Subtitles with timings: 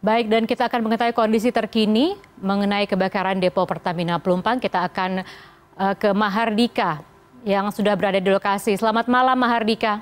[0.00, 4.56] Baik, dan kita akan mengetahui kondisi terkini mengenai kebakaran depo Pertamina Pelumpang.
[4.56, 5.20] Kita akan
[5.76, 7.04] uh, ke Mahardika
[7.44, 8.80] yang sudah berada di lokasi.
[8.80, 10.00] Selamat malam Mahardika.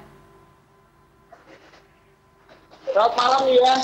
[2.86, 3.74] Selamat malam ya.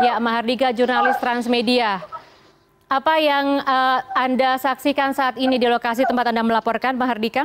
[0.00, 2.00] Ya, Mahardika jurnalis Transmedia.
[2.88, 7.44] Apa yang uh, Anda saksikan saat ini di lokasi tempat Anda melaporkan, Mahardika?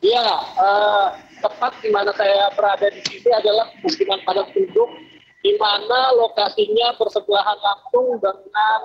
[0.00, 1.12] Iya, uh,
[1.44, 4.88] tepat di mana saya berada di sini adalah pemukiman padat penduduk
[5.44, 8.80] di mana lokasinya bersebelahan langsung dengan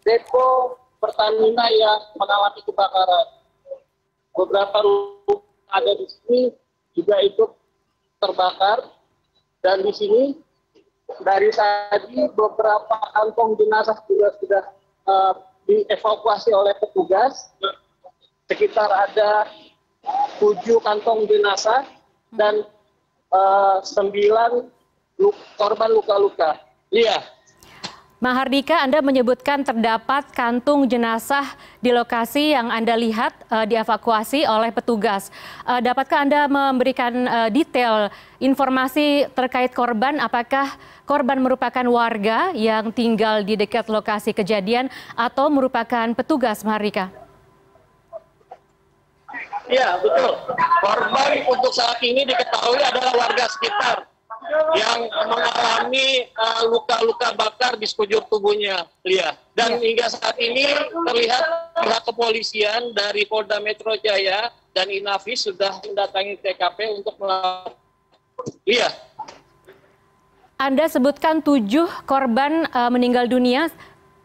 [0.00, 3.28] depo Pertamina yang mengalami kebakaran.
[4.32, 5.44] Beberapa rumah
[5.76, 6.40] ada di sini
[6.96, 7.52] juga ikut
[8.24, 8.96] terbakar
[9.60, 10.22] dan di sini
[11.20, 14.64] dari tadi beberapa kantong jenazah juga sudah
[15.04, 15.34] uh,
[15.68, 17.52] dievakuasi oleh petugas
[18.48, 19.52] sekitar ada
[20.40, 21.84] tujuh kantong jenazah
[22.34, 22.64] dan
[23.32, 24.66] uh, sembilan
[25.56, 26.60] korban luka-luka.
[26.92, 27.36] Iya.
[28.16, 31.44] Mahardika, Anda menyebutkan terdapat kantung jenazah
[31.84, 35.28] di lokasi yang Anda lihat uh, dievakuasi oleh petugas.
[35.68, 38.08] Uh, dapatkah Anda memberikan uh, detail
[38.40, 40.16] informasi terkait korban?
[40.16, 47.25] Apakah korban merupakan warga yang tinggal di dekat lokasi kejadian atau merupakan petugas, Mahardika?
[49.66, 50.32] Iya, betul.
[50.82, 54.06] Korban untuk saat ini diketahui adalah warga sekitar
[54.78, 59.34] yang mengalami eh, luka-luka uh, bakar di sekujur tubuhnya, Lia.
[59.58, 59.82] Dan ya.
[59.82, 60.70] hingga saat ini
[61.10, 61.44] terlihat
[61.82, 67.74] pihak kepolisian dari Polda Metro Jaya dan Inavis sudah mendatangi TKP untuk melakukan.
[68.62, 68.92] Iya.
[70.56, 73.68] Anda sebutkan tujuh korban uh, meninggal dunia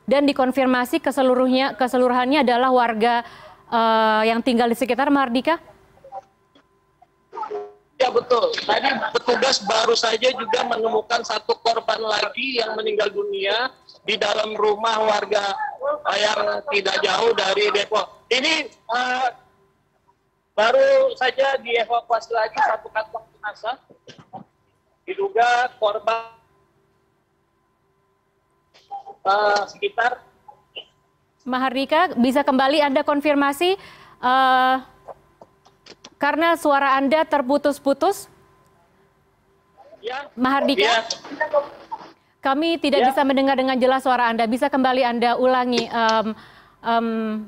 [0.08, 3.23] dan dikonfirmasi ke seluruhnya keseluruhannya adalah warga
[3.72, 5.58] uh, yang tinggal di sekitar Mardika?
[8.02, 8.50] Ya betul.
[8.66, 13.70] Tadi petugas baru saja juga menemukan satu korban lagi yang meninggal dunia
[14.02, 15.54] di dalam rumah warga
[16.18, 18.26] yang tidak jauh dari Depok.
[18.34, 19.30] Ini uh,
[20.58, 23.78] baru saja dievakuasi lagi satu kantong jenazah.
[25.06, 26.42] Diduga korban
[29.22, 30.26] uh, sekitar
[31.41, 33.74] Mahardika, bisa kembali Anda konfirmasi
[34.22, 34.75] uh,
[36.22, 38.29] karena suara Anda terputus-putus?
[40.06, 40.30] Ya.
[40.38, 40.85] Mahardika?
[40.85, 40.97] Ya.
[42.41, 43.07] Kami tidak ya.
[43.13, 44.46] bisa mendengar dengan jelas suara Anda.
[44.46, 46.28] Bisa kembali Anda ulangi um,
[46.85, 47.07] um,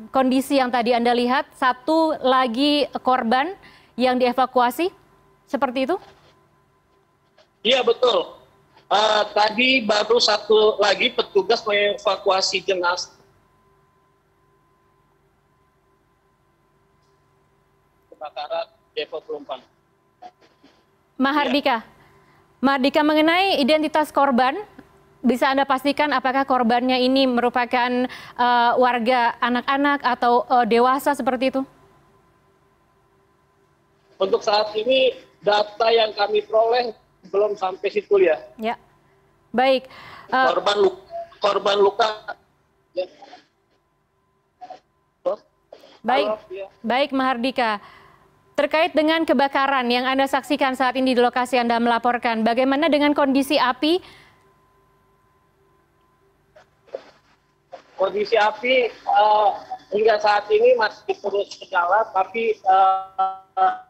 [0.10, 1.54] kondisi yang tadi Anda lihat.
[1.54, 3.54] Satu lagi korban
[3.94, 4.90] yang dievakuasi,
[5.46, 5.98] seperti itu?
[7.62, 8.42] Iya betul.
[8.90, 13.23] Uh, tadi baru satu lagi petugas mengevakuasi jenazah
[18.24, 19.60] kebakaran Depo Pelumpang.
[21.20, 21.88] Mahardika, ya.
[22.64, 24.56] Mahardika mengenai identitas korban,
[25.20, 28.08] bisa Anda pastikan apakah korbannya ini merupakan
[28.40, 31.62] uh, warga anak-anak atau uh, dewasa seperti itu?
[34.16, 36.96] Untuk saat ini data yang kami peroleh
[37.28, 38.40] belum sampai situ ya.
[38.56, 38.80] Ya,
[39.52, 39.92] baik.
[40.32, 41.04] Uh, korban luka,
[41.44, 42.08] korban luka.
[42.96, 43.04] Ya.
[46.04, 46.68] Baik, Halo, ya.
[46.84, 47.80] baik Mahardika.
[48.54, 53.58] Terkait dengan kebakaran yang Anda saksikan saat ini di lokasi Anda melaporkan, bagaimana dengan kondisi
[53.58, 53.98] api?
[57.98, 59.58] Kondisi api uh,
[59.90, 63.82] hingga saat ini masih terus menyala, tapi uh,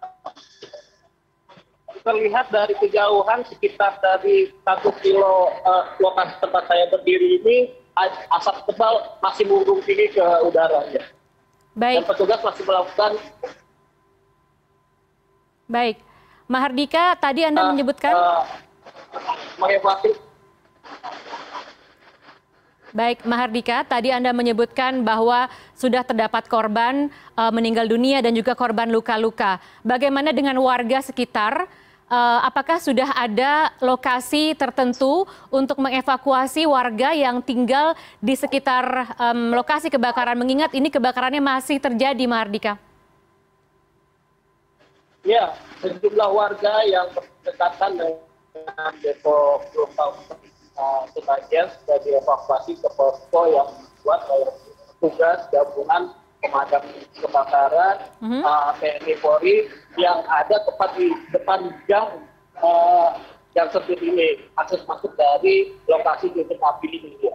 [2.08, 7.58] terlihat dari kejauhan sekitar dari satu kilo uh, lokasi tempat saya berdiri ini
[8.32, 11.04] asap tebal masih mengurung tinggi ke udara ya.
[11.76, 12.00] Baik.
[12.00, 13.12] Dan petugas masih melakukan
[15.74, 15.98] Baik.
[16.46, 18.14] Mahardika, tadi Anda uh, menyebutkan...
[18.14, 18.46] Uh,
[22.94, 28.86] Baik, Mahardika, tadi Anda menyebutkan bahwa sudah terdapat korban uh, meninggal dunia dan juga korban
[28.94, 29.58] luka-luka.
[29.82, 31.66] Bagaimana dengan warga sekitar?
[32.06, 39.90] Uh, apakah sudah ada lokasi tertentu untuk mengevakuasi warga yang tinggal di sekitar um, lokasi
[39.90, 40.38] kebakaran?
[40.38, 42.78] Mengingat ini kebakarannya masih terjadi, Mahardika.
[45.24, 50.20] Ya, sejumlah warga yang berdekatan dengan depo Pelumpang
[51.16, 54.52] sebagian sudah dievakuasi ke posko yang dibuat oleh
[55.00, 56.12] petugas gabungan
[56.44, 56.84] pemadam
[57.16, 58.42] kebakaran mm -hmm.
[58.44, 62.20] uh, TNI Polri yang ada tepat di depan gang
[62.60, 63.16] uh,
[63.56, 67.32] yang seperti ini akses masuk dari lokasi titik api ini.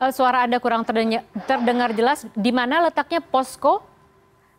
[0.00, 2.26] Uh, suara Anda kurang terdengar, terdengar jelas.
[2.32, 3.84] Di mana letaknya posko?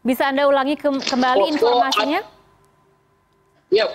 [0.06, 2.22] Bisa Anda ulangi ke kembali posko informasinya?
[3.72, 3.88] Iya,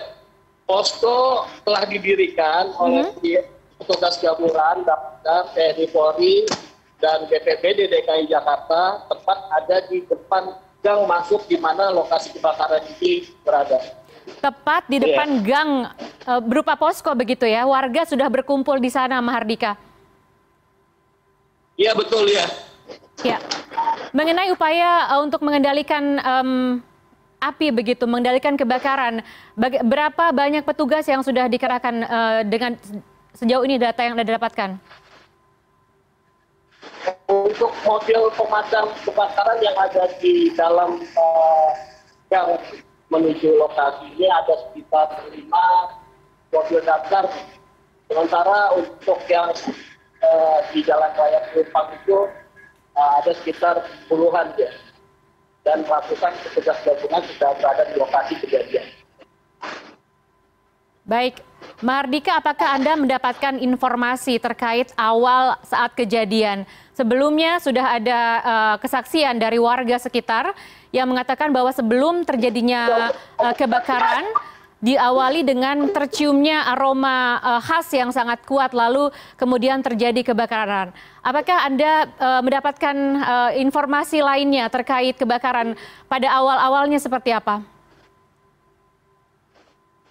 [0.65, 3.45] posko telah didirikan oleh Mhm.
[3.77, 4.81] petugas gabungan
[5.21, 6.49] dan TNI Polri
[6.97, 10.49] dan BPBD DKI Jakarta tepat ada di depan
[10.81, 13.77] gang masuk di mana lokasi kebakaran ini berada.
[14.41, 15.93] Tepat di depan gang
[16.25, 17.63] eh, berupa posko begitu ya.
[17.63, 19.77] Warga sudah berkumpul di sana, Mahardika.
[21.77, 22.49] Iya betul ya.
[23.21, 23.37] Ya.
[24.09, 26.81] Mengenai upaya eh, untuk mengendalikan em,
[27.37, 29.21] api begitu, mengendalikan kebakaran,
[29.53, 32.73] baga- berapa banyak petugas yang sudah dikerahkan eh, dengan
[33.37, 34.81] sejauh ini data yang Anda dapatkan?
[37.29, 41.69] Untuk mobil pemadam kebakaran yang ada di dalam eh,
[42.33, 42.57] gang
[43.07, 45.95] menuju lokasi ini ada sekitar lima
[46.51, 47.29] mobil damkar.
[48.07, 49.51] Sementara untuk yang
[50.23, 52.17] eh, di jalan raya Pelumpang itu
[52.97, 53.75] eh, ada sekitar
[54.09, 54.71] puluhan ya.
[55.67, 58.87] Dan ratusan petugas gabungan sudah berada di lokasi kejadian.
[61.03, 61.43] Baik,
[61.83, 66.63] Mahardika, apakah Anda mendapatkan informasi terkait awal saat kejadian?
[66.95, 70.55] Sebelumnya sudah ada eh, kesaksian dari warga sekitar
[70.95, 74.23] yang mengatakan bahwa sebelum terjadinya eh, kebakaran
[74.77, 80.93] diawali dengan terciumnya aroma eh, khas yang sangat kuat lalu kemudian terjadi kebakaran.
[81.25, 85.73] Apakah Anda eh, mendapatkan eh, informasi lainnya terkait kebakaran
[86.05, 87.65] pada awal-awalnya seperti apa?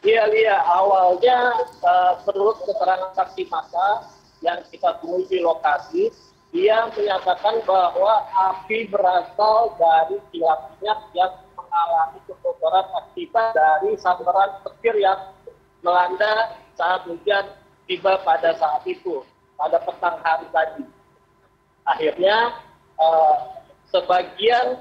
[0.07, 0.57] Iya, iya.
[0.63, 1.39] Awalnya
[1.83, 4.07] eh, menurut keterangan saksi mata
[4.45, 6.11] yang kita temui di lokasi,
[6.57, 14.97] dia menyatakan bahwa api berasal dari kilat minyak yang mengalami kebocoran akibat dari sambaran petir
[14.97, 15.37] yang
[15.85, 17.45] melanda saat hujan
[17.85, 19.21] tiba pada saat itu,
[19.61, 20.85] pada petang hari tadi.
[21.85, 22.57] Akhirnya
[23.05, 23.37] eh,
[23.93, 24.81] sebagian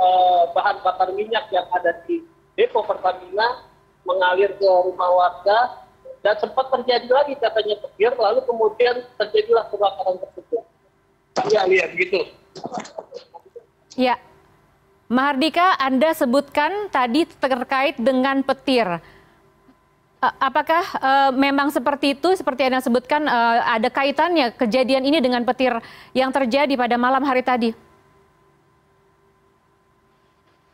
[0.00, 2.24] eh, bahan bakar minyak yang ada di
[2.56, 3.68] depo Pertamina
[4.08, 5.84] mengalir ke rumah warga
[6.20, 10.59] dan sempat terjadi lagi katanya petir lalu kemudian terjadilah kebakaran tersebut.
[11.48, 12.18] Iya, iya begitu.
[13.96, 14.16] Ya,
[15.10, 18.86] Mahardika, Anda sebutkan tadi terkait dengan petir.
[20.20, 25.42] A- Apakah eh, memang seperti itu, seperti Anda sebutkan, eh, ada kaitannya kejadian ini dengan
[25.48, 25.72] petir
[26.12, 27.72] yang terjadi pada malam hari tadi?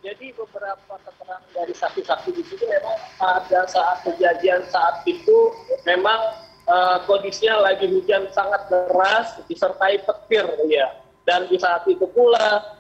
[0.07, 5.51] Jadi beberapa keterangan dari saksi-saksi di sini memang pada saat kejadian saat itu
[5.83, 10.99] memang eh, kondisinya lagi hujan sangat deras disertai petir ya.
[11.27, 12.79] Dan di saat itu pula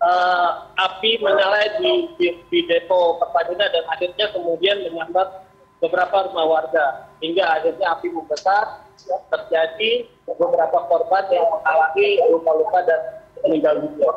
[0.00, 5.44] eh, api menyala di, di, di depo Pertamina dan akhirnya kemudian menyambar
[5.82, 13.00] beberapa rumah warga hingga akhirnya api membesar terjadi beberapa korban yang mengalami luka-luka dan
[13.42, 14.10] meninggal dunia.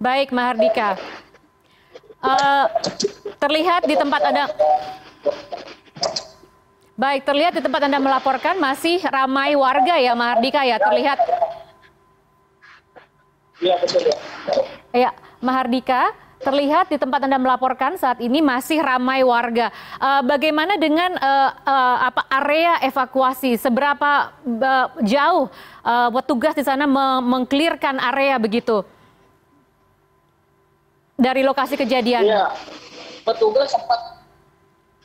[0.00, 0.98] Baik, Mahardika.
[2.20, 2.66] Eh,
[3.40, 4.44] terlihat di tempat Anda
[7.00, 11.16] Baik, terlihat di tempat Anda melaporkan masih ramai warga ya, Mahardika ya, terlihat.
[13.56, 14.16] Iya betul ya.
[14.92, 15.10] Ya,
[15.40, 16.12] Mahardika,
[16.44, 19.72] terlihat di tempat Anda melaporkan saat ini masih ramai warga.
[19.96, 23.56] Eh, bagaimana dengan eh, eh, apa area evakuasi?
[23.56, 24.36] Seberapa
[25.00, 25.48] jauh
[26.12, 28.84] petugas di sana me- mengklirkan area begitu
[31.16, 32.28] dari lokasi kejadian?
[32.28, 32.52] Iya,
[33.24, 34.19] petugas sempat,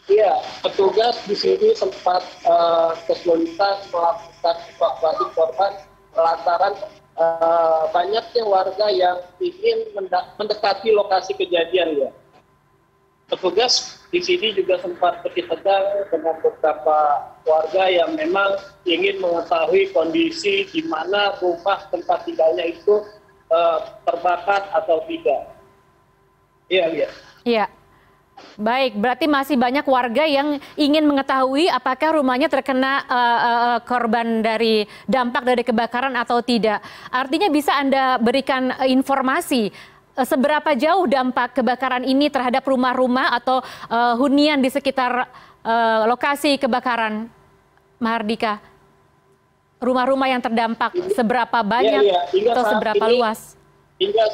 [0.10, 5.71] iya, petugas di sini sempat eh, kesulitan melakukan evakuasi korban
[6.14, 6.74] lantaran
[7.18, 9.90] eh, banyaknya warga yang ingin
[10.38, 12.12] mendekati lokasi kejadian ya.
[13.26, 16.97] Petugas di sini juga sempat bertegang dengan beberapa
[17.42, 23.02] warga yang memang ingin mengetahui kondisi di mana rumah tempat tinggalnya itu
[23.50, 25.50] eh, terbakar atau tidak.
[26.69, 27.09] Iya, iya.
[27.45, 27.66] Iya.
[28.59, 34.83] Baik, berarti masih banyak warga yang ingin mengetahui apakah rumahnya terkena eh, eh, korban dari
[35.07, 36.83] dampak dari kebakaran atau tidak.
[37.11, 39.71] Artinya bisa Anda berikan eh, informasi
[40.15, 45.31] eh, seberapa jauh dampak kebakaran ini terhadap rumah-rumah atau eh, hunian di sekitar
[45.63, 47.31] eh, lokasi kebakaran,
[48.04, 48.59] Mahardika?
[49.80, 52.19] Rumah-rumah yang terdampak seberapa banyak iya.
[52.31, 53.39] Hingga atau seberapa ini- luas?
[53.95, 54.27] hingga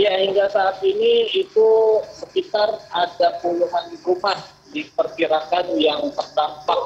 [0.00, 1.68] ya hingga saat ini itu
[2.08, 4.40] sekitar ada puluhan rumah
[4.72, 6.82] diperkirakan yang terdampak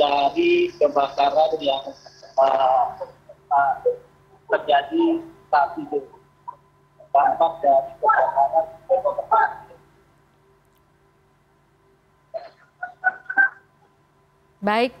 [0.00, 1.84] dari kebakaran yang
[2.40, 2.88] uh,
[3.52, 3.74] uh,
[4.48, 5.20] terjadi
[5.52, 6.00] saat itu
[7.12, 8.66] dampak dari kebakaran
[14.64, 14.96] Baik,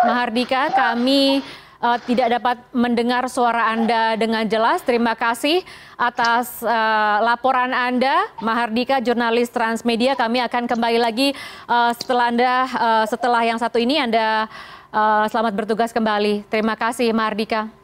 [0.00, 1.44] Mahardika, kami
[1.84, 4.80] uh, tidak dapat mendengar suara Anda dengan jelas.
[4.80, 5.60] Terima kasih
[6.00, 10.16] atas uh, laporan Anda, Mahardika, jurnalis Transmedia.
[10.16, 11.36] Kami akan kembali lagi
[11.68, 14.48] uh, setelah Anda uh, setelah yang satu ini Anda
[14.88, 16.48] uh, selamat bertugas kembali.
[16.48, 17.83] Terima kasih, Mahardika.